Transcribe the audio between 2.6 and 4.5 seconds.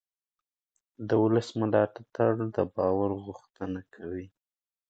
باور غوښتنه کوي